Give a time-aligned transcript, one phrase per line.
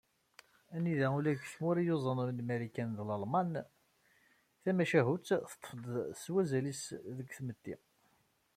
[0.75, 3.51] Anida ula deg tmura yuẓan am Marikan d Lalman,
[4.61, 6.83] tamacahut teṭṭef adeg s wazal-is
[7.17, 7.75] deg tmetti.